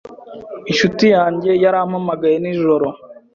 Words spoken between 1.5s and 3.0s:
yarampamagaye nijoro.